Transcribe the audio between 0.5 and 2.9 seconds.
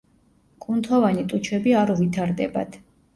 კუნთოვანი ტუჩები არ უვითარდებათ.